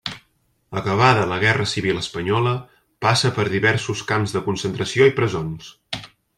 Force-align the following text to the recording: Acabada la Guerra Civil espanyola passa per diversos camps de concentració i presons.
Acabada 0.79 1.27
la 1.31 1.37
Guerra 1.43 1.67
Civil 1.73 1.99
espanyola 1.99 2.55
passa 3.07 3.33
per 3.37 3.47
diversos 3.57 4.03
camps 4.13 4.37
de 4.39 4.45
concentració 4.51 5.11
i 5.11 5.15
presons. 5.23 5.73